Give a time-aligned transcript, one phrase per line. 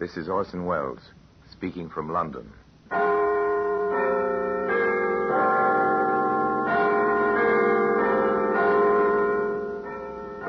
[0.00, 1.10] This is Orson Welles,
[1.52, 2.50] speaking from London.
[2.88, 2.96] The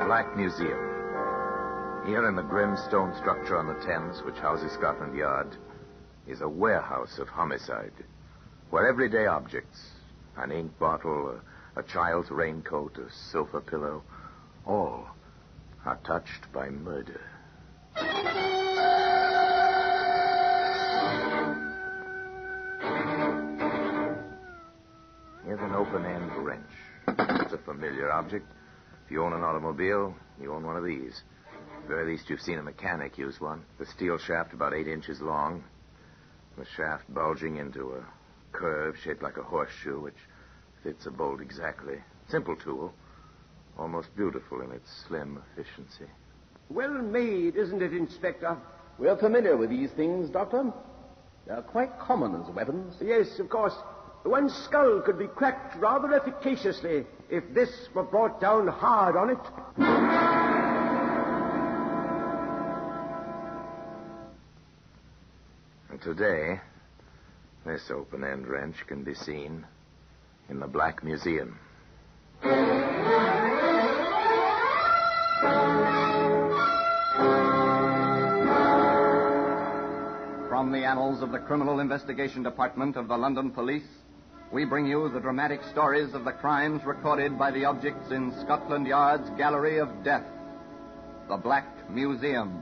[0.06, 0.80] Black Museum.
[2.06, 5.58] Here in the grim stone structure on the Thames, which houses Scotland Yard,
[6.30, 8.06] is a warehouse of homicide,
[8.70, 9.90] where everyday objects,
[10.38, 11.38] an ink bottle,
[11.76, 14.02] a, a child's raincoat, a sofa pillow,
[14.66, 15.08] all
[15.86, 17.31] are touched by murder.
[25.82, 26.70] Open end wrench.
[27.08, 28.46] It's a familiar object.
[29.04, 31.24] If you own an automobile, you own one of these.
[31.76, 33.64] At the very least, you've seen a mechanic use one.
[33.80, 35.64] The steel shaft about eight inches long,
[36.56, 38.06] the shaft bulging into a
[38.52, 40.22] curve shaped like a horseshoe, which
[40.84, 41.96] fits a bolt exactly.
[42.30, 42.94] Simple tool,
[43.80, 46.06] almost beautiful in its slim efficiency.
[46.70, 48.56] Well made, isn't it, Inspector?
[49.00, 50.72] We're familiar with these things, Doctor.
[51.48, 52.94] They're quite common as weapons.
[53.02, 53.74] Yes, of course.
[54.24, 59.40] One skull could be cracked rather efficaciously if this were brought down hard on it.
[65.90, 66.62] And today,
[67.66, 69.66] this open end wrench can be seen
[70.50, 71.58] in the Black Museum.
[80.48, 83.88] From the annals of the Criminal Investigation Department of the London Police,
[84.52, 88.86] we bring you the dramatic stories of the crimes recorded by the objects in Scotland
[88.86, 90.26] Yard's Gallery of Death,
[91.30, 92.62] the Black Museum.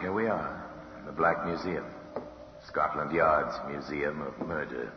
[0.00, 0.66] Here we are,
[1.06, 1.86] the Black Museum.
[2.68, 4.92] Scotland Yard's Museum of Murder.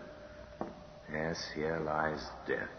[1.12, 2.69] Yes, here lies death.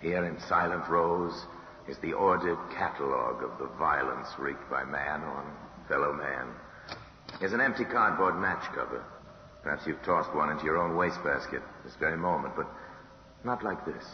[0.00, 1.46] Here in silent rows
[1.88, 5.44] is the ordered catalogue of the violence wreaked by man on
[5.88, 6.48] fellow man.
[7.40, 9.04] Here's an empty cardboard match cover.
[9.62, 12.66] Perhaps you've tossed one into your own wastebasket this very moment, but
[13.44, 14.04] not like this.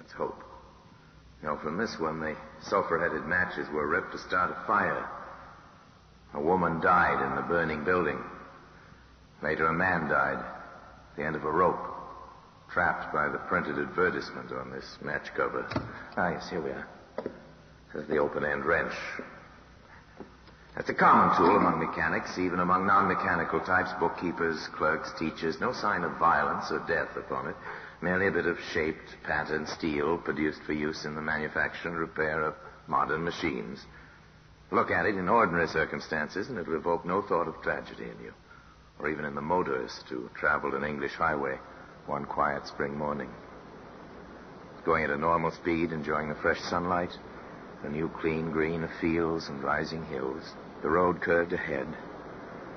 [0.00, 0.42] Let's hope.
[1.42, 5.08] You know, from this one, the sulfur-headed matches were ripped to start a fire.
[6.34, 8.18] A woman died in the burning building.
[9.42, 10.42] Later, a man died
[11.16, 11.78] the end of a rope,
[12.70, 15.66] trapped by the printed advertisement on this match cover.
[16.16, 16.86] Ah, yes, here we are.
[17.92, 18.92] There's the open end wrench.
[20.76, 25.58] That's a common tool among mechanics, even among non mechanical types, bookkeepers, clerks, teachers.
[25.58, 27.56] No sign of violence or death upon it.
[28.02, 32.42] Merely a bit of shaped, patterned steel produced for use in the manufacture and repair
[32.42, 32.54] of
[32.88, 33.86] modern machines.
[34.70, 38.34] Look at it in ordinary circumstances, and it'll evoke no thought of tragedy in you,
[38.98, 41.58] or even in the motorist who traveled an English highway
[42.06, 43.30] one quiet spring morning.
[44.84, 47.10] Going at a normal speed, enjoying the fresh sunlight,
[47.82, 50.42] the new clean green of fields and rising hills.
[50.82, 51.86] The road curved ahead.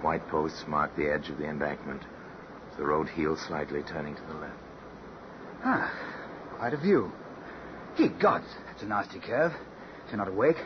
[0.02, 2.02] White posts marked the edge of the embankment.
[2.78, 4.58] The road heeled slightly, turning to the left.
[5.64, 5.94] Ah,
[6.58, 7.12] quite a view.
[7.98, 9.52] Ye gods, that's a nasty curve.
[10.08, 10.58] You're not awake.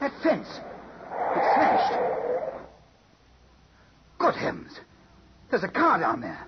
[0.00, 0.48] That fence.
[0.48, 1.47] It's
[4.38, 4.80] heavens.
[5.50, 6.46] There's a car down there.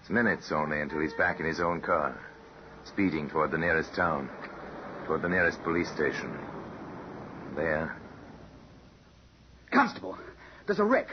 [0.00, 2.18] It's minutes only until he's back in his own car,
[2.84, 4.28] speeding toward the nearest town,
[5.06, 6.36] toward the nearest police station.
[7.56, 7.96] There,
[9.74, 10.16] Constable,
[10.66, 11.08] there's a wreck.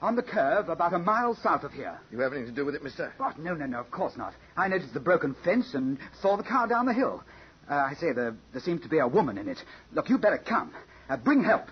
[0.00, 1.98] On the curve, about a mile south of here.
[2.10, 3.12] You have anything to do with it, mister?
[3.18, 3.38] What?
[3.38, 4.32] No, no, no, of course not.
[4.56, 7.22] I noticed the broken fence and saw the car down the hill.
[7.68, 9.58] Uh, I say, there, there seems to be a woman in it.
[9.92, 10.72] Look, you better come.
[11.08, 11.66] Uh, bring help.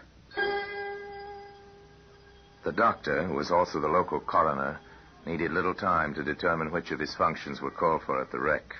[2.64, 4.81] the doctor, who was also the local coroner,
[5.25, 8.75] needed little time to determine which of his functions were called for at the wreck.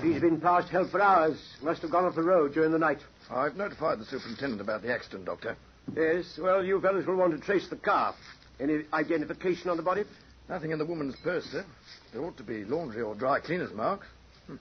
[0.00, 1.38] She's been past help for hours.
[1.62, 3.00] Must have gone off the road during the night.
[3.30, 5.56] I've notified the superintendent about the accident, Doctor.
[5.94, 8.14] Yes, well, you fellows will want to trace the car.
[8.58, 10.04] Any identification on the body?
[10.50, 11.64] Nothing in the woman's purse, sir.
[12.12, 14.08] There ought to be laundry or dry cleaner's marks.
[14.48, 14.56] Hmm.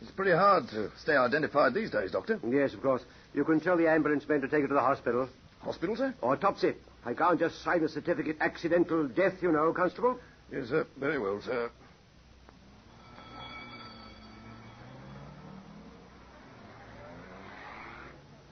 [0.00, 2.38] It's pretty hard to stay identified these days, Doctor.
[2.48, 3.02] Yes, of course.
[3.34, 5.28] You can tell the ambulance men to take her to the hospital.
[5.62, 6.14] Hospital, sir?
[6.22, 6.74] Autopsy.
[7.04, 10.20] I can't just sign a certificate accidental death, you know, Constable.
[10.52, 10.86] Yes, sir.
[10.96, 11.70] Very well, sir.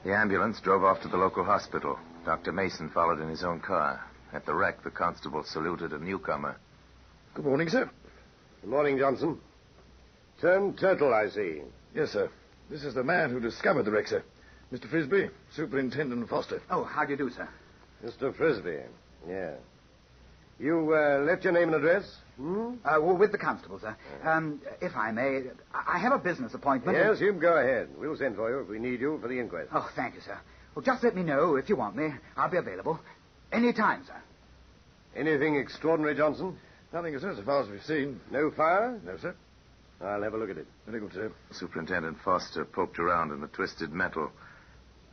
[0.04, 2.00] The ambulance drove off to the local hospital.
[2.24, 2.50] Dr.
[2.50, 4.04] Mason followed in his own car.
[4.32, 6.56] At the wreck, the constable saluted a newcomer.
[7.34, 7.88] Good morning, sir.
[8.60, 9.38] Good morning, Johnson.
[10.40, 11.62] Turned turtle, I see.
[11.94, 12.30] Yes, sir.
[12.68, 14.22] This is the man who discovered the wreck, sir.
[14.72, 14.88] Mr.
[14.88, 16.62] Frisby, Superintendent Foster.
[16.70, 17.48] Oh, how do you do, sir?
[18.04, 18.34] Mr.
[18.34, 18.78] Frisby.
[19.28, 19.54] Yeah.
[20.58, 22.16] You uh, left your name and address?
[22.36, 22.74] Hmm?
[22.84, 23.96] Uh, well, with the constable, sir.
[24.24, 25.42] Um, if I may,
[25.74, 26.96] I I have a business appointment.
[26.96, 27.88] and- Yes, you can go ahead.
[27.98, 29.70] We'll send for you if we need you for the inquest.
[29.74, 30.38] Oh, thank you, sir.
[30.74, 32.10] Well, just let me know if you want me.
[32.36, 33.00] I'll be available.
[33.52, 34.20] Any time, sir.
[35.16, 36.56] Anything extraordinary, Johnson?
[36.92, 38.20] Nothing, sir, so far as we've seen.
[38.30, 38.98] No fire?
[39.04, 39.34] No, sir.
[40.02, 40.66] I'll have a look at it.
[40.86, 41.32] Very good, sir.
[41.52, 44.30] Superintendent Foster poked around in the twisted metal.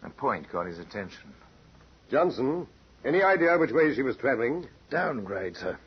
[0.03, 1.33] A point caught his attention.
[2.09, 2.67] Johnson,
[3.05, 4.67] any idea which way she was traveling?
[4.89, 5.77] Downgrade, sir.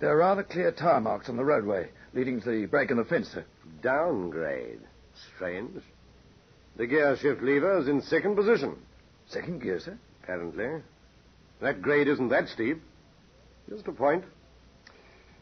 [0.00, 3.04] There are rather clear tire marks on the roadway leading to the break in the
[3.04, 3.44] fence, sir.
[3.82, 4.80] Downgrade.
[5.34, 5.82] Strange.
[6.76, 8.76] The gear shift lever is in second position,
[9.28, 9.98] Second gear, sir.
[10.22, 10.82] apparently.
[11.60, 12.82] That grade isn't that steep.
[13.68, 14.24] Just a point.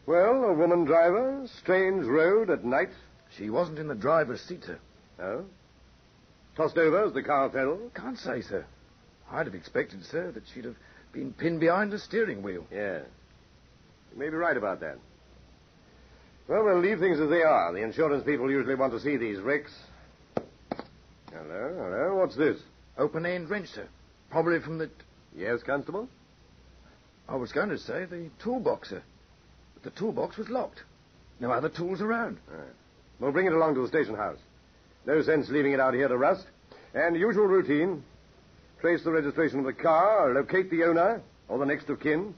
[0.05, 2.89] Well, a woman driver, strange road at night.
[3.37, 4.79] She wasn't in the driver's seat, sir.
[5.19, 5.45] Oh?
[6.55, 7.79] Tossed over as the car fell?
[7.95, 8.65] Can't say, sir.
[9.31, 10.75] I'd have expected, sir, that she'd have
[11.13, 12.65] been pinned behind the steering wheel.
[12.71, 12.99] Yeah.
[14.11, 14.97] You may be right about that.
[16.47, 17.71] Well, we'll leave things as they are.
[17.71, 19.71] The insurance people usually want to see these wrecks.
[21.31, 22.15] Hello, hello.
[22.15, 22.59] What's this?
[22.97, 23.87] Open end wrench, sir.
[24.29, 24.89] Probably from the.
[25.33, 26.09] Yes, Constable?
[27.29, 29.01] I was going to say the toolbox, sir.
[29.81, 30.83] But the toolbox was locked.
[31.39, 32.37] No other tools around.
[33.19, 34.37] We'll bring it along to the station house.
[35.05, 36.45] No sense leaving it out here to rust.
[36.93, 38.03] And usual routine.
[38.79, 42.33] Trace the registration of the car, locate the owner, or the next of kin,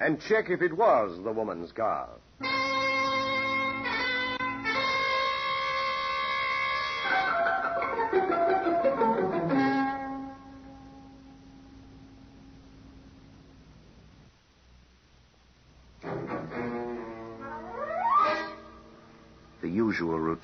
[0.00, 2.08] and check if it was the woman's car.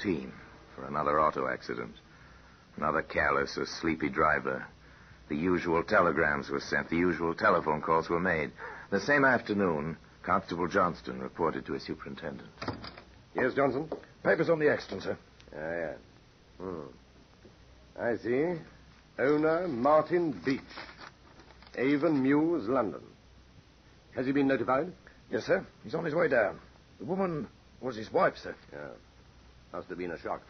[0.02, 0.32] Routine
[0.74, 1.94] for another auto accident.
[2.76, 4.66] Another careless or sleepy driver.
[5.28, 6.88] The usual telegrams were sent.
[6.88, 8.50] The usual telephone calls were made.
[8.90, 12.48] The same afternoon, Constable Johnson reported to his superintendent.
[13.34, 13.90] Yes, Johnson?
[14.22, 15.18] Papers on the accident, sir.
[15.54, 15.94] Ah, yeah.
[16.58, 16.86] Hmm.
[18.00, 18.60] I see.
[19.18, 20.60] Owner Martin Beach.
[21.76, 23.02] Avon Mews, London.
[24.16, 24.92] Has he been notified?
[25.30, 25.64] Yes, sir.
[25.84, 26.58] He's on his way down.
[26.98, 27.48] The woman
[27.80, 28.54] was his wife, sir.
[28.72, 28.88] Yeah.
[29.72, 30.42] Must have been a shock.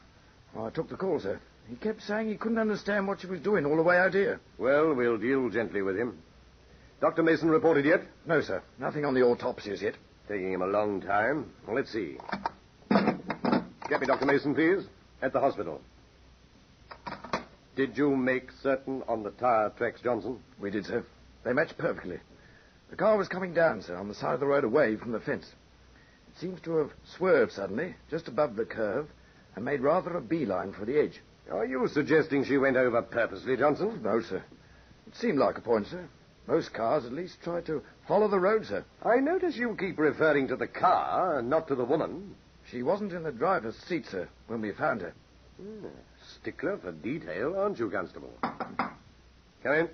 [0.57, 1.41] Oh, I took the call, sir.
[1.69, 4.41] He kept saying he couldn't understand what she was doing all the way out here.
[4.59, 6.19] Well, we'll deal gently with him.
[7.01, 7.23] Dr.
[7.23, 8.03] Mason reported yet?
[8.27, 8.63] No, sir.
[8.79, 9.95] Nothing on the autopsy as yet.
[10.29, 11.51] Taking him a long time.
[11.67, 12.19] Well, let's see.
[12.91, 14.27] Get me Dr.
[14.27, 14.85] Mason, please.
[15.23, 15.81] At the hospital.
[17.77, 20.39] Did you make certain on the tire tracks, Johnson?
[20.59, 21.05] We did, sir.
[21.45, 22.19] They matched perfectly.
[22.91, 25.21] The car was coming down, sir, on the side of the road away from the
[25.21, 25.47] fence.
[26.35, 29.09] It seems to have swerved suddenly, just above the curve,
[29.57, 31.21] and made rather a beeline for the edge.
[31.51, 34.01] Are you suggesting she went over purposely, Johnson?
[34.03, 34.43] No, sir.
[35.09, 36.09] It seemed like a point, sir.
[36.47, 38.85] Most cars at least try to follow the road, sir.
[39.05, 42.37] I notice you keep referring to the car and not to the woman.
[42.71, 45.13] She wasn't in the driver's seat, sir, when we found her.
[45.61, 45.87] Hmm,
[46.41, 48.33] Stickler for detail, aren't you, Constable?
[48.43, 49.89] Come in.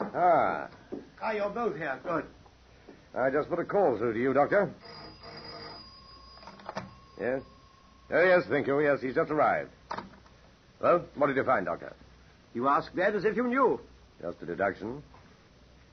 [0.00, 0.68] Ah,
[1.20, 1.98] Ah, you're both here.
[2.04, 2.24] Good.
[3.14, 4.72] I just put a call through to you, Doctor.
[7.20, 7.42] Yes?
[8.10, 8.80] Oh, yes, thank you.
[8.80, 9.70] Yes, he's just arrived.
[10.80, 11.92] Well, what did you find, Doctor?
[12.54, 13.80] You ask that as if you knew.
[14.22, 15.02] Just a deduction.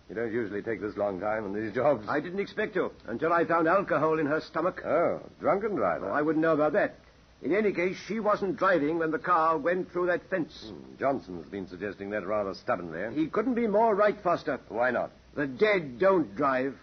[0.10, 2.06] You don't usually take this long time on these jobs.
[2.08, 4.84] I didn't expect to until I found alcohol in her stomach.
[4.86, 6.10] Oh, drunken driver.
[6.12, 6.96] Oh, I wouldn't know about that.
[7.42, 10.72] In any case, she wasn't driving when the car went through that fence.
[10.72, 13.14] Hmm, Johnson's been suggesting that rather stubbornly.
[13.20, 14.60] He couldn't be more right, Foster.
[14.70, 15.12] Why not?
[15.36, 16.78] The dead don't drive.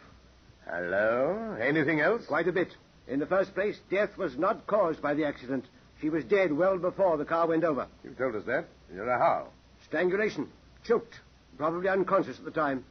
[0.73, 1.55] Hello?
[1.61, 2.25] Anything else?
[2.25, 2.75] Quite a bit.
[3.07, 5.67] In the first place, death was not caused by the accident.
[6.01, 7.87] She was dead well before the car went over.
[8.03, 8.65] You told us that.
[8.91, 9.49] You know how?
[9.85, 10.49] Strangulation.
[10.85, 11.21] Choked.
[11.59, 12.85] Probably unconscious at the time.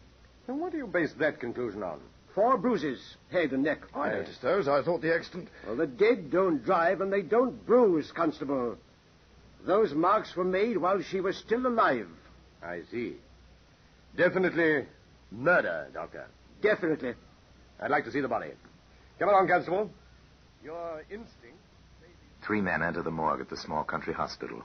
[0.47, 1.99] And what do you base that conclusion on?
[2.35, 2.99] Four bruises,
[3.31, 3.79] head and neck.
[3.95, 4.67] I noticed those.
[4.67, 5.49] I thought the accident.
[5.65, 8.77] Well, the dead don't drive and they don't bruise, Constable.
[9.65, 12.07] Those marks were made while she was still alive.
[12.63, 13.15] I see.
[14.15, 14.85] Definitely
[15.31, 16.27] murder, Doctor.
[16.61, 17.15] Definitely.
[17.81, 18.51] I'd like to see the body.
[19.19, 19.89] Come along, Constable.
[20.63, 21.57] Your instinct.
[22.45, 24.63] Three men enter the morgue at the small country hospital.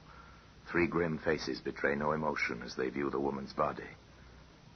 [0.71, 3.85] Three grim faces betray no emotion as they view the woman's body.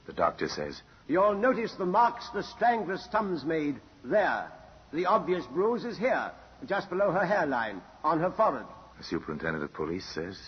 [0.07, 4.51] The doctor says, You'll notice the marks the strangler's thumbs made there.
[4.93, 6.31] The obvious bruise is here,
[6.67, 8.65] just below her hairline, on her forehead.
[8.97, 10.39] the superintendent of police says,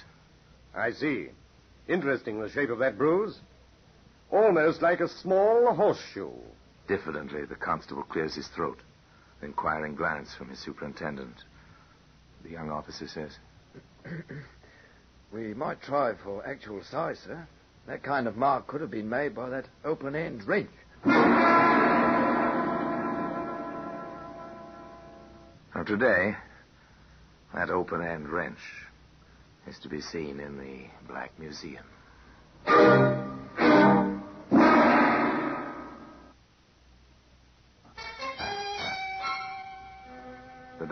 [0.75, 1.29] I see.
[1.88, 3.38] Interesting, the shape of that bruise.
[4.31, 6.31] Almost like a small horseshoe.
[6.87, 8.79] Diffidently, the constable clears his throat.
[9.41, 11.35] An Inquiring glance from his superintendent.
[12.43, 13.37] The young officer says,
[15.31, 17.47] We might try for actual size, sir.
[17.87, 20.69] That kind of mark could have been made by that open end wrench.
[25.75, 26.35] Now, today,
[27.53, 28.59] that open end wrench
[29.67, 31.83] is to be seen in the Black Museum.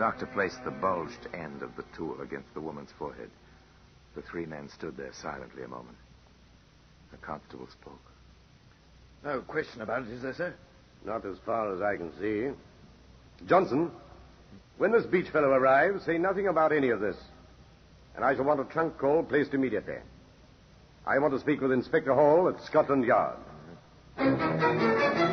[0.02, 3.30] Doctor placed the bulged end of the tool against the woman's forehead.
[4.16, 5.96] The three men stood there silently a moment.
[7.12, 8.02] The constable spoke.
[9.22, 10.54] No question about it, is there, sir?
[11.04, 12.50] Not as far as I can see.
[13.46, 13.92] Johnson,
[14.76, 17.16] when this beach fellow arrives, say nothing about any of this.
[18.16, 19.98] And I shall want a trunk call placed immediately.
[21.06, 23.38] I want to speak with Inspector Hall at Scotland Yard.
[24.18, 25.31] Mm-hmm.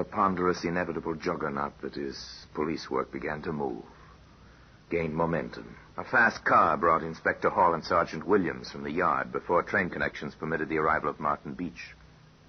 [0.00, 3.84] The ponderous, inevitable juggernaut that is police work began to move,
[4.88, 5.76] gained momentum.
[5.98, 10.34] A fast car brought Inspector Hall and Sergeant Williams from the yard before train connections
[10.34, 11.94] permitted the arrival of Martin Beach.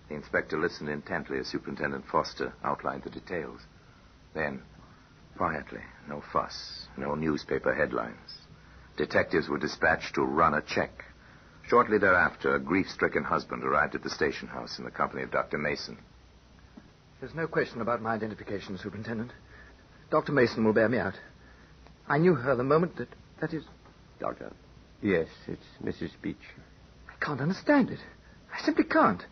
[0.07, 3.59] The inspector listened intently as Superintendent Foster outlined the details.
[4.33, 4.61] Then,
[5.35, 8.47] quietly, no fuss, no newspaper headlines.
[8.95, 11.03] Detectives were dispatched to run a check.
[11.67, 15.31] Shortly thereafter, a grief stricken husband arrived at the station house in the company of
[15.31, 15.57] Dr.
[15.57, 15.97] Mason.
[17.21, 19.31] There's no question about my identification, Superintendent.
[20.09, 20.31] Dr.
[20.31, 21.13] Mason will bear me out.
[22.09, 23.09] I knew her the moment that.
[23.39, 23.63] That is.
[24.19, 24.51] Doctor.
[25.03, 26.09] Yes, it's Mrs.
[26.21, 26.35] Beach.
[27.07, 27.99] I can't understand it.
[28.51, 29.23] I simply can't.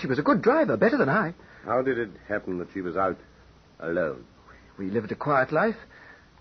[0.00, 1.32] She was a good driver, better than I.
[1.64, 3.16] How did it happen that she was out
[3.80, 4.24] alone?
[4.78, 5.76] We lived a quiet life.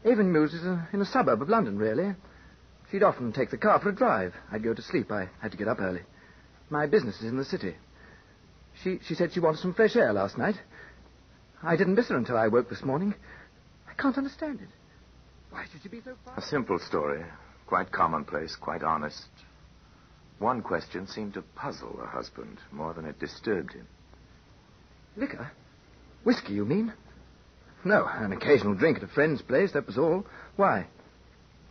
[0.06, 2.13] Avonmews is a, in a suburb of London, really.
[2.92, 4.34] She'd often take the car for a drive.
[4.52, 5.13] I'd go to sleep.
[5.13, 6.02] I had to get up early.
[6.70, 7.75] My business is in the city.
[8.84, 10.56] She, she said she wanted some fresh air last night.
[11.63, 13.15] I didn't miss her until I woke this morning.
[13.89, 14.67] I can't understand it.
[15.50, 16.38] Why should she be so far?
[16.38, 17.24] A simple story,
[17.67, 19.27] quite commonplace, quite honest.
[20.39, 23.88] One question seemed to puzzle the husband more than it disturbed him.
[25.15, 25.51] Liquor?
[26.24, 26.91] Whiskey, you mean?
[27.86, 30.25] No, an occasional drink at a friend's place, that was all.
[30.55, 30.88] Why?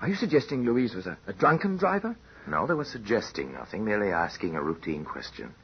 [0.01, 2.17] Are you suggesting Louise was a, a drunken driver?
[2.47, 5.55] No, they were suggesting nothing, merely asking a routine question.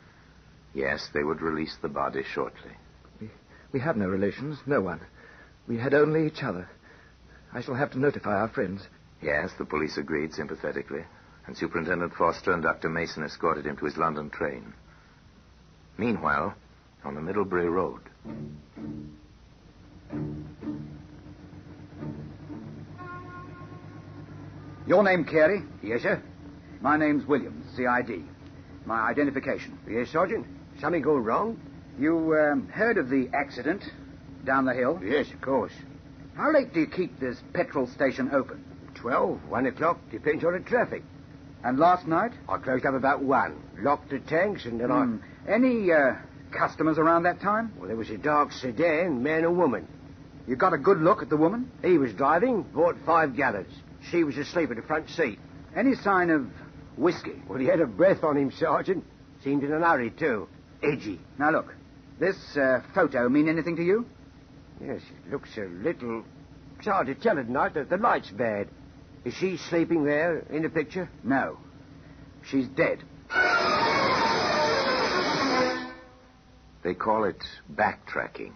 [0.74, 2.72] Yes, they would release the body shortly.
[3.72, 5.00] We, we have no relations, no one.
[5.66, 6.68] We had only each other.
[7.52, 8.86] I shall have to notify our friends.
[9.22, 11.04] Yes, the police agreed sympathetically,
[11.46, 12.88] and Superintendent Foster and Dr.
[12.88, 14.72] Mason escorted him to his London train.
[15.96, 16.54] Meanwhile,
[17.04, 18.00] on the Middlebury Road.
[24.86, 25.62] Your name, Carey?
[25.82, 26.22] Yes, sir.
[26.80, 28.24] My name's Williams, CID.
[28.86, 29.78] My identification.
[29.88, 30.46] Yes, Sergeant.
[30.80, 31.60] Something go wrong?
[31.98, 33.82] You um, heard of the accident
[34.44, 35.00] down the hill?
[35.04, 35.72] Yes, of course.
[36.36, 38.64] How late do you keep this petrol station open?
[38.94, 41.02] Twelve, one o'clock, depends on the traffic.
[41.64, 42.32] And last night?
[42.48, 45.16] I closed up about one, locked the tanks, and then Hmm.
[45.48, 46.14] Any uh,
[46.52, 47.72] customers around that time?
[47.78, 49.88] Well, there was a dark sedan, man and woman.
[50.46, 51.70] You got a good look at the woman?
[51.82, 53.72] He was driving, bought five gallons.
[54.10, 55.38] She was asleep in the front seat.
[55.76, 56.46] Any sign of
[56.96, 57.42] whiskey?
[57.48, 59.04] Well, he had a breath on him, Sergeant.
[59.42, 60.48] Seemed in a hurry, too.
[60.82, 61.20] Edgy.
[61.38, 61.74] Now look,
[62.18, 64.06] this uh, photo mean anything to you?
[64.80, 66.24] Yes, it looks a little...
[66.78, 67.74] It's hard to tell at night.
[67.74, 68.68] The, the light's bad.
[69.24, 71.10] Is she sleeping there in the picture?
[71.24, 71.58] No.
[72.44, 73.02] She's dead.
[76.84, 77.44] They call it
[77.74, 78.52] backtracking.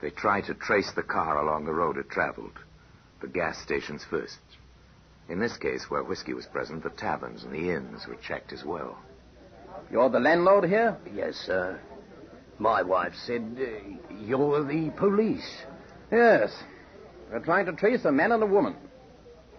[0.00, 2.58] They try to trace the car along the road it traveled.
[3.20, 4.38] The gas stations first.
[5.28, 8.64] In this case, where whiskey was present, the taverns and the inns were checked as
[8.64, 8.98] well.
[9.90, 10.96] You're the landlord here?
[11.12, 11.78] Yes, sir.
[12.58, 15.48] My wife said uh, you're the police.
[16.10, 16.52] Yes.
[17.30, 18.76] We're trying to trace a man and a woman.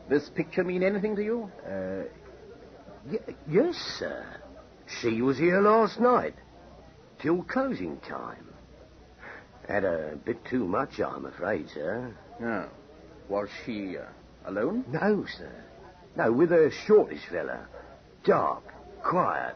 [0.10, 1.52] This picture mean anything to you?
[1.66, 2.04] Uh,
[3.10, 4.26] y- yes, sir.
[5.02, 6.36] She was here last night.
[7.20, 8.48] Till closing time.
[9.68, 12.14] Had a bit too much, I'm afraid, sir.
[12.40, 12.66] Yeah.
[13.30, 14.04] Was she uh,
[14.46, 14.84] alone?
[14.90, 15.52] No, sir.
[16.16, 17.66] No, with a shortish fella.
[18.26, 18.64] Dark,
[19.02, 19.56] quiet,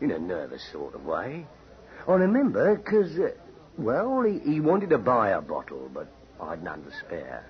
[0.00, 1.46] in a nervous sort of way.
[2.06, 3.30] I remember, 'cause uh,
[3.78, 6.08] well, he, he wanted to buy a bottle, but
[6.40, 7.44] I'd none to spare.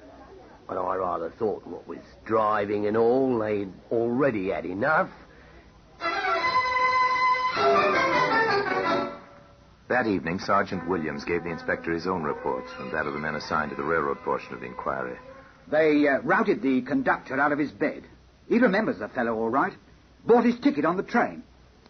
[0.68, 5.10] And I rather thought, what with driving and all, they'd already had enough.
[9.88, 13.34] That evening, Sergeant Williams gave the inspector his own report and that of the men
[13.36, 15.16] assigned to the railroad portion of the inquiry.
[15.70, 18.04] They uh, routed the conductor out of his bed.
[18.48, 19.74] He remembers the fellow all right.
[20.26, 21.42] Bought his ticket on the train.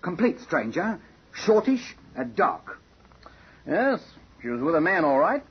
[0.03, 0.99] Complete stranger.
[1.33, 2.79] Shortish, uh, dark.
[3.67, 4.01] Yes.
[4.43, 5.43] She was with a man, all right.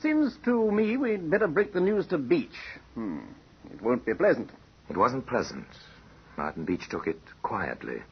[0.00, 2.56] Seems to me we'd better break the news to Beach.
[2.94, 3.18] Hmm.
[3.72, 4.50] It won't be pleasant.
[4.88, 5.66] It wasn't pleasant.
[6.36, 8.02] Martin Beach took it quietly,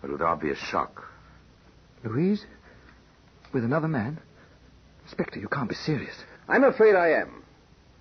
[0.00, 1.04] but with obvious shock.
[2.04, 2.46] Louise?
[3.52, 4.20] With another man?
[5.04, 6.14] Inspector, you can't be serious.
[6.48, 7.42] I'm afraid I am.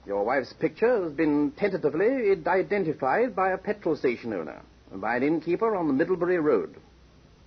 [0.06, 5.24] Your wife's picture has been tentatively identified by a petrol station owner and by an
[5.24, 6.76] innkeeper on the Middlebury Road.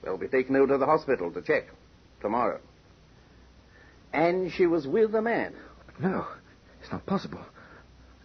[0.06, 1.64] They'll be taken over to the hospital to check
[2.20, 2.60] tomorrow.
[4.12, 5.52] And she was with a man.
[5.98, 6.24] No,
[6.80, 7.40] it's not possible.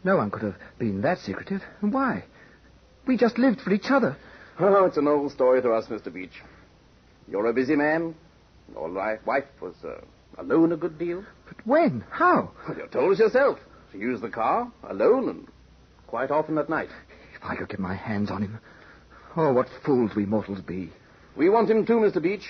[0.03, 1.63] No one could have been that secretive.
[1.81, 2.23] And why?
[3.07, 4.15] We just lived for each other.
[4.59, 6.13] Oh, it's an old story to us, Mr.
[6.13, 6.39] Beach.
[7.27, 8.13] You're a busy man.
[8.73, 10.01] Your wife was uh,
[10.37, 11.25] alone a good deal.
[11.47, 12.03] But when?
[12.11, 12.51] How?
[12.67, 13.57] Well, you told us yourself.
[13.91, 15.47] She used the car alone and
[16.05, 16.89] quite often at night.
[17.35, 18.59] If I could get my hands on him.
[19.35, 20.91] Oh, what fools we mortals be.
[21.35, 22.21] We want him too, Mr.
[22.21, 22.45] Beach.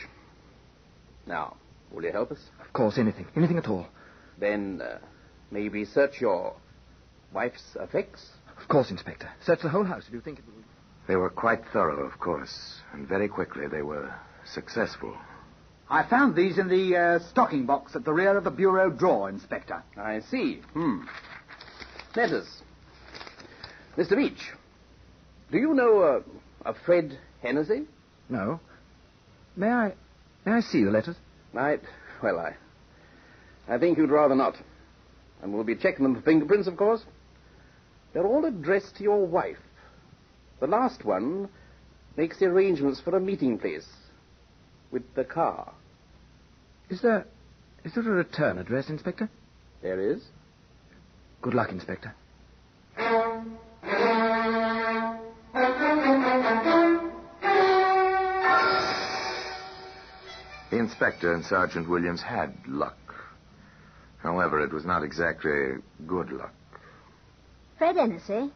[1.28, 1.56] Now,
[1.92, 2.40] will you help us?
[2.66, 3.28] Of course, anything.
[3.36, 3.88] Anything at all.
[4.40, 4.98] Then uh,
[5.52, 6.56] maybe search your
[7.34, 8.28] wife's effects?
[8.60, 9.30] Of course, Inspector.
[9.46, 10.64] Search the whole house if you think it will.
[11.08, 14.14] They were quite thorough, of course, and very quickly they were
[14.46, 15.16] successful.
[15.90, 19.30] I found these in the uh, stocking box at the rear of the bureau drawer,
[19.30, 19.84] Inspector.
[19.98, 20.62] I see.
[20.74, 21.02] Hmm.
[22.16, 22.48] Letters.
[23.98, 24.16] Mr.
[24.16, 24.52] Beach,
[25.52, 26.22] do you know uh,
[26.66, 27.84] a Fred Hennessy?
[28.30, 28.60] No.
[29.56, 29.94] May I.
[30.46, 31.16] May I see the letters?
[31.56, 31.80] I.
[32.24, 32.56] Well, I.
[33.68, 34.56] I think you'd rather not.
[35.42, 37.04] And we'll be checking them for fingerprints, of course.
[38.14, 39.58] They're all addressed to your wife.
[40.60, 41.50] The last one
[42.18, 43.88] makes the arrangements for a meeting place
[44.92, 45.74] with the car.
[46.90, 47.26] Is there.
[47.84, 49.30] Is there a return address, Inspector?
[49.82, 50.22] There is.
[51.42, 52.14] Good luck, Inspector.
[60.82, 62.98] Inspector and Sergeant Williams had luck.
[64.18, 66.54] However, it was not exactly good luck.
[67.78, 68.52] Fred Hennessy?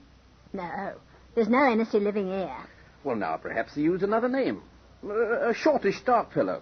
[0.53, 0.93] No.
[1.33, 2.55] There's no Hennessy living here.
[3.03, 4.61] Well, now, perhaps he used another name.
[5.03, 6.61] A, a shortish, dark fellow,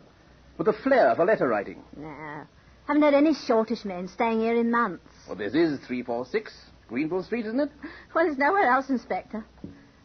[0.58, 1.84] with a flair for letter writing.
[1.98, 2.44] No.
[2.88, 5.06] Haven't had any shortish men staying here in months.
[5.28, 6.54] Well, this is 346
[6.88, 7.72] Greenville Street, isn't it?
[8.14, 9.44] Well, there's nowhere else, Inspector.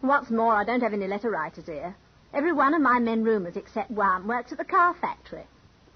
[0.00, 1.94] What's more, I don't have any letter writers here.
[2.34, 5.46] Every one of my men roomers except one works at the car factory.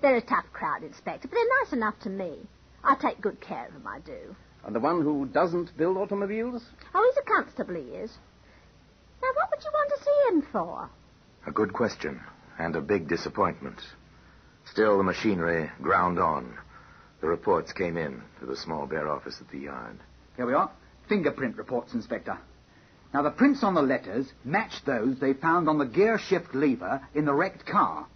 [0.00, 2.38] They're a tough crowd, Inspector, but they're nice enough to me.
[2.82, 4.34] I take good care of them, I do.
[4.64, 6.64] And the one who doesn't build automobiles?
[6.94, 8.12] Oh, he's a constable, he is.
[9.22, 10.90] Now, what would you want to see him for?
[11.46, 12.20] A good question,
[12.58, 13.80] and a big disappointment.
[14.64, 16.56] Still, the machinery ground on.
[17.20, 19.98] The reports came in to the small bare office at the yard.
[20.36, 20.70] Here we are.
[21.08, 22.36] Fingerprint reports, Inspector.
[23.12, 27.00] Now, the prints on the letters match those they found on the gear shift lever
[27.14, 28.06] in the wrecked car.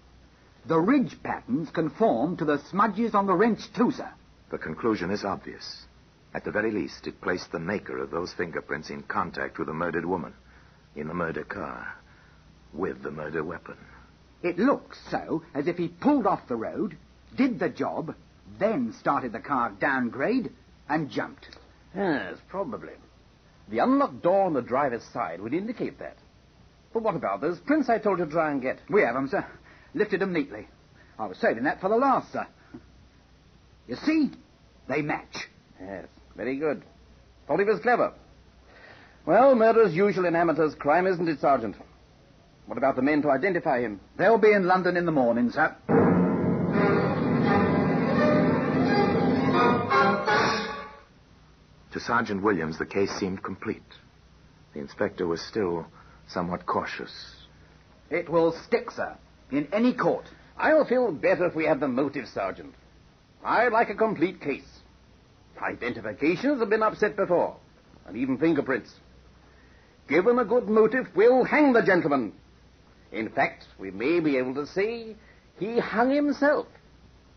[0.64, 4.10] The ridge patterns conform to the smudges on the wrench, too, sir.
[4.50, 5.84] The conclusion is obvious.
[6.34, 9.74] At the very least, it placed the maker of those fingerprints in contact with the
[9.74, 10.34] murdered woman
[10.94, 11.94] in the murder car
[12.72, 13.76] with the murder weapon.
[14.42, 16.96] It looks so as if he pulled off the road,
[17.36, 18.14] did the job,
[18.58, 20.52] then started the car downgrade
[20.88, 21.48] and jumped.
[21.94, 22.92] Yes, probably.
[23.68, 26.16] The unlocked door on the driver's side would indicate that.
[26.92, 28.78] But what about those prints I told you to try and get?
[28.88, 29.44] We have 'em, sir.
[29.94, 30.68] Lifted 'em neatly.
[31.18, 32.46] I was saving that for the last, sir.
[33.86, 34.30] You see?
[34.88, 35.48] They match.
[35.80, 36.82] Yes, very good.
[37.46, 38.12] Thought he was clever.
[39.24, 41.76] Well, murder's usual in amateurs' crime, isn't it, Sergeant?
[42.66, 44.00] What about the men to identify him?
[44.16, 45.74] They'll be in London in the morning, sir.
[52.06, 53.82] Sergeant Williams, the case seemed complete.
[54.74, 55.86] The inspector was still
[56.28, 57.12] somewhat cautious.
[58.10, 59.16] It will stick, sir,
[59.50, 60.26] in any court.
[60.56, 62.74] I'll feel better if we have the motive, Sergeant.
[63.44, 64.80] I'd like a complete case.
[65.60, 67.56] Identifications have been upset before,
[68.06, 68.92] and even fingerprints.
[70.08, 72.32] Given a good motive, we'll hang the gentleman.
[73.10, 75.16] In fact, we may be able to say
[75.58, 76.66] he hung himself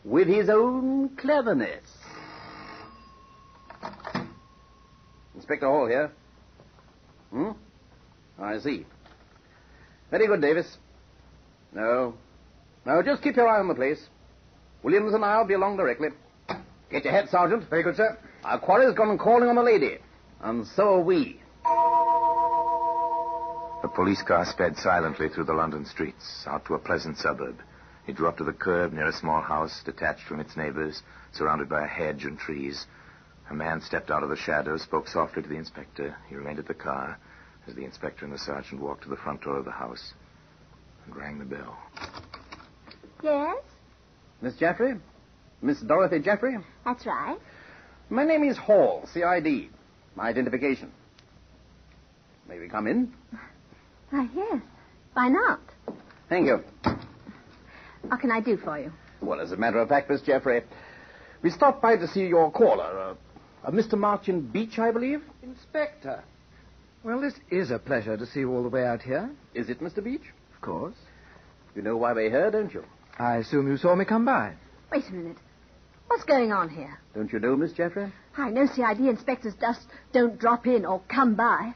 [0.03, 1.89] with his own cleverness.
[5.35, 6.11] Inspector Hall here.
[7.31, 7.51] Hmm?
[8.39, 8.85] I see.
[10.11, 10.77] Very good, Davis.
[11.73, 12.15] No.
[12.85, 14.01] No, just keep your eye on the place.
[14.81, 16.09] Williams and I'll be along directly.
[16.89, 17.69] Get your head, Sergeant.
[17.69, 18.17] Very good, sir.
[18.43, 19.97] Our quarry's gone calling on the lady.
[20.41, 21.39] And so are we.
[23.81, 27.57] The police car sped silently through the London streets, out to a pleasant suburb.
[28.07, 31.69] It drew up to the curb near a small house, detached from its neighbors, surrounded
[31.69, 32.87] by a hedge and trees.
[33.49, 36.15] A man stepped out of the shadows, spoke softly to the inspector.
[36.27, 37.17] He remained at the car
[37.67, 40.13] as the inspector and the sergeant walked to the front door of the house
[41.05, 41.77] and rang the bell.
[43.23, 43.57] Yes?
[44.41, 44.95] Miss Jeffrey?
[45.61, 46.57] Miss Dorothy Jeffrey?
[46.85, 47.37] That's right.
[48.09, 49.69] My name is Hall, CID.
[50.15, 50.91] My identification.
[52.47, 53.13] May we come in?
[54.09, 54.61] Why, yes.
[55.13, 55.59] Why not?
[56.29, 56.63] Thank you.
[58.07, 58.91] What can I do for you?
[59.21, 60.61] Well, as a matter of fact, Miss Jeffrey,
[61.41, 63.15] we stopped by to see your caller, uh,
[63.63, 63.97] uh, Mr.
[63.97, 65.21] Martin Beach, I believe.
[65.43, 66.23] Inspector.
[67.03, 69.29] Well, this is a pleasure to see you all the way out here.
[69.53, 70.03] Is it, Mr.
[70.03, 70.25] Beach?
[70.55, 70.95] Of course.
[71.75, 72.83] You know why we're here, don't you?
[73.17, 74.53] I assume you saw me come by.
[74.91, 75.37] Wait a minute.
[76.07, 76.99] What's going on here?
[77.13, 78.11] Don't you know, Miss Jeffrey?
[78.37, 81.73] I know CID inspectors just don't drop in or come by.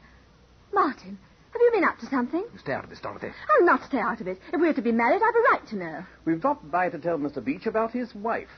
[0.72, 1.18] Martin,
[1.52, 2.44] have you been up to something?
[2.58, 3.28] Stay out of this, Dorothy.
[3.28, 4.40] I'll not stay out of it.
[4.52, 6.04] If we're to be married, I've a right to know.
[6.24, 7.44] We've dropped by to tell Mr.
[7.44, 8.48] Beach about his wife.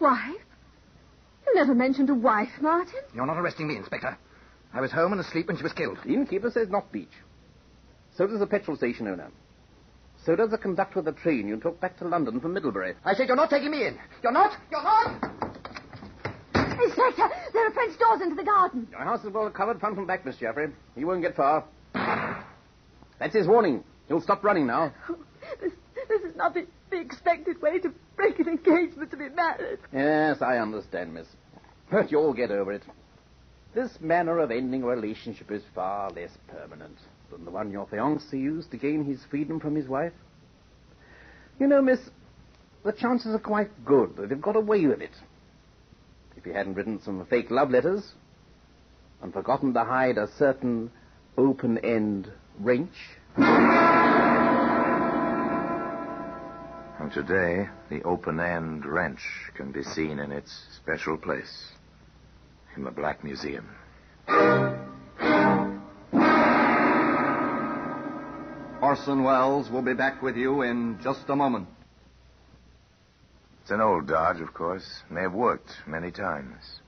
[0.00, 0.34] Wife?
[1.46, 3.00] You never mentioned a wife, Martin.
[3.14, 4.16] You're not arresting me, Inspector.
[4.72, 5.98] I was home and asleep when she was killed.
[6.04, 7.08] The innkeeper says not Beach.
[8.16, 9.30] So does the petrol station owner.
[10.24, 12.94] So does the conductor of the train you took back to London from Middlebury.
[13.04, 13.98] I said you're not taking me in.
[14.22, 14.56] You're not.
[14.70, 15.30] You're not.
[16.54, 18.86] Inspector, there are French doors into the garden.
[18.90, 20.68] Your house is well covered front and back, Miss Jeffrey.
[20.94, 21.64] He won't get far.
[23.18, 23.84] That's his warning.
[24.08, 24.92] He'll stop running now.
[25.08, 25.18] Oh,
[25.60, 25.72] this,
[26.08, 29.78] this is not the, the expected way to break an engagement to be married.
[29.92, 31.26] Yes, I understand, miss.
[31.90, 32.82] But you'll get over it.
[33.74, 36.98] This manner of ending a relationship is far less permanent
[37.30, 40.12] than the one your fiancé used to gain his freedom from his wife.
[41.58, 42.00] You know, miss,
[42.84, 45.14] the chances are quite good that have got away with it.
[46.36, 48.12] If he hadn't written some fake love letters
[49.22, 50.90] and forgotten to hide a certain
[51.38, 52.94] open-end wrench.
[57.12, 59.20] And today, the open-end wrench
[59.56, 61.72] can be seen in its special place
[62.76, 63.68] in the Black Museum.
[68.80, 71.66] Orson Welles will be back with you in just a moment.
[73.62, 75.02] It's an old dodge, of course.
[75.10, 76.80] May have worked many times.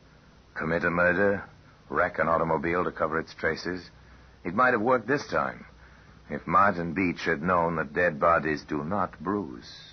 [0.54, 1.42] Commit a murder,
[1.88, 3.90] wreck an automobile to cover its traces.
[4.44, 5.64] It might have worked this time
[6.30, 9.91] if Martin Beach had known that dead bodies do not bruise.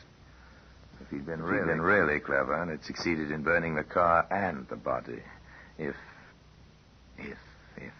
[1.09, 4.75] He'd been really, been really clever and had succeeded in burning the car and the
[4.75, 5.21] body.
[5.77, 5.95] If.
[7.17, 7.37] If.
[7.77, 7.93] If.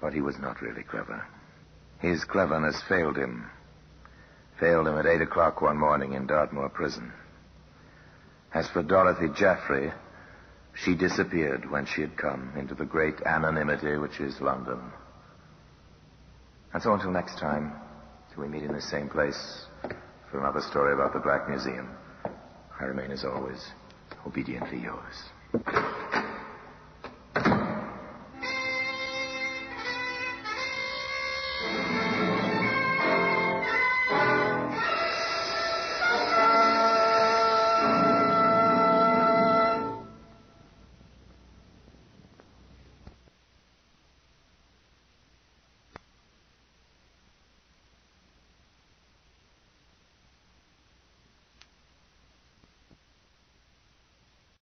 [0.00, 1.26] But he was not really clever.
[1.98, 3.50] His cleverness failed him.
[4.58, 7.12] Failed him at 8 o'clock one morning in Dartmoor prison.
[8.54, 9.92] As for Dorothy Jaffrey,
[10.74, 14.80] she disappeared when she had come into the great anonymity which is London.
[16.72, 17.72] And so until next time,
[18.32, 19.66] till we meet in the same place
[20.32, 21.86] for another story about the Black Museum,
[22.80, 23.62] I remain as always
[24.26, 26.01] obediently yours.